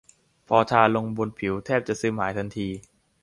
[0.47, 2.67] พอทาลงบนผิวแทบจะซึมหายทันที